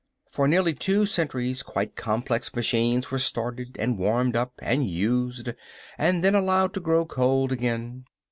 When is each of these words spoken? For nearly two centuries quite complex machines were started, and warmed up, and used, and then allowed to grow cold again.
For 0.31 0.47
nearly 0.47 0.73
two 0.73 1.05
centuries 1.05 1.61
quite 1.61 1.95
complex 1.95 2.55
machines 2.55 3.11
were 3.11 3.19
started, 3.19 3.77
and 3.77 3.99
warmed 3.99 4.35
up, 4.35 4.53
and 4.57 4.89
used, 4.89 5.49
and 5.95 6.23
then 6.23 6.33
allowed 6.33 6.73
to 6.73 6.79
grow 6.79 7.05
cold 7.05 7.51
again. 7.51 8.05